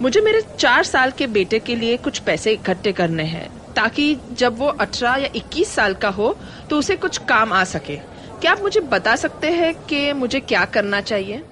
मुझे 0.00 0.20
मेरे 0.20 0.40
चार 0.58 0.82
साल 0.82 1.10
के 1.10 1.26
बेटे 1.28 1.58
के 1.58 1.74
लिए 1.76 1.96
कुछ 1.96 2.18
पैसे 2.18 2.52
इकट्ठे 2.52 2.92
करने 2.92 3.22
हैं, 3.24 3.48
ताकि 3.74 4.16
जब 4.32 4.58
वो 4.58 4.66
अठारह 4.66 5.22
या 5.22 5.28
इक्कीस 5.36 5.68
साल 5.68 5.94
का 5.94 6.08
हो 6.10 6.36
तो 6.70 6.78
उसे 6.78 6.96
कुछ 6.96 7.18
काम 7.28 7.52
आ 7.52 7.62
सके। 7.66 7.96
क्या 8.40 8.52
आप 8.52 8.62
मुझे 8.62 8.80
बता 8.90 9.16
सकते 9.16 9.50
हैं 9.50 9.74
कि 9.86 10.12
मुझे 10.14 10.40
क्या 10.42 10.64
करना 10.66 11.00
चाहिए? 11.02 11.42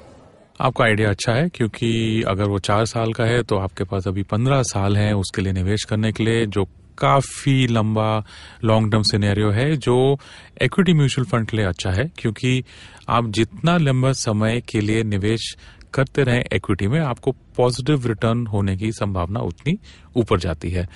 आपका 0.60 0.84
आइडिया 0.84 1.10
अच्छा 1.10 1.32
है, 1.32 1.48
क्योंकि 1.48 2.22
अगर 2.28 2.44
वो 2.44 2.58
चार 2.60 2.84
साल 2.86 3.12
का 3.12 3.24
है 3.24 3.42
तो 3.42 3.58
आपके 3.58 3.84
पास 3.84 4.08
अभी 4.08 4.22
पंद्रह 4.24 4.62
साल 4.64 4.96
है 4.96 5.14
उसके 5.16 5.42
लिए 5.42 5.52
निवेश 5.52 5.84
करने 5.84 6.12
के 6.12 6.24
लिए, 6.24 6.46
जो 6.46 6.64
काफ़ी 6.98 7.66
लंबा 7.66 8.24
लॉन्ग 8.64 8.90
टर्म 8.92 9.02
सिनेरियो 9.02 9.50
है, 9.50 9.76
जो 9.76 10.18
इक्विटी 10.62 10.92
म्यूचुअल 10.92 11.26
फंड 11.26 11.48
के 11.48 11.56
लिए 11.56 11.66
अच्छा 11.66 11.90
है, 11.90 12.10
क्योंकि 12.18 12.62
आप 13.08 13.28
जितना 13.30 13.76
लंबा 13.78 14.12
समय 14.14 14.60
के 14.68 14.80
लिए 14.80 15.02
निवेश 15.04 15.56
करते 15.94 16.22
रहें 16.22 16.44
इक्विटी 16.52 16.86
में, 16.86 16.98
आपको 17.00 17.32
पॉजिटिव 17.56 18.06
रिटर्न 18.06 18.46
होने 18.46 18.76
की 18.76 18.92
संभावना 18.92 19.40
उतनी 19.42 19.78
ऊपर 20.16 20.38
जाती 20.38 20.70
है। 20.70 20.86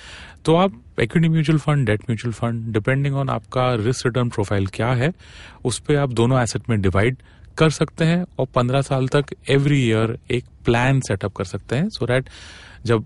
तो 0.45 0.55
आप 0.55 0.81
equity 0.99 1.29
mutual 1.29 1.59
fund 1.59 1.85
debt 1.87 2.01
mutual 2.01 2.33
fund 2.33 2.71
depending 2.73 3.15
on 3.15 3.29
आपका 3.29 3.73
रिस्क 3.75 4.05
रिटर्न 4.05 4.29
प्रोफ़ाइल 4.29 4.67
क्या 4.67 4.91
है, 4.93 5.11
उस 5.65 5.79
पर 5.79 5.95
आप 5.95 6.13
दोनों 6.13 6.41
एसेट 6.41 6.69
में 6.69 6.79
डिवाइड 6.81 7.17
कर 7.57 7.69
सकते 7.69 8.05
हैं 8.05 8.23
और 8.39 8.47
पंद्रह 8.55 8.81
साल 8.81 9.07
तक 9.07 9.35
एवरी 9.49 9.81
ईयर 9.81 10.17
एक 10.31 10.45
प्लान 10.65 10.99
सेटअप 10.99 11.33
कर 11.33 11.43
सकते 11.45 11.75
हैं 11.75 11.89
सो 11.89 12.05
so 12.05 12.11
दैट 12.11 12.29
जब 12.85 13.05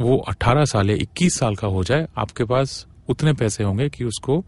वो 0.00 0.16
अट्ठारह 0.28 0.64
साल 0.64 0.90
या 0.90 0.96
इक्कीस 0.96 1.38
साल 1.38 1.56
का 1.56 1.68
हो 1.68 1.82
जाए, 1.84 2.06
आपके 2.18 2.44
पास 2.44 2.86
उतने 3.08 3.32
पैसे 3.32 3.64
होंगे 3.64 3.88
कि 3.88 4.04
उसको 4.04 4.44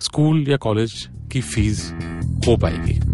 स्कूल 0.00 0.44
या 0.48 0.56
कॉलेज 0.56 0.92
की 1.32 1.40
फ़ीस 1.42 1.90
हो 2.46 2.56
पाएगी। 2.56 3.13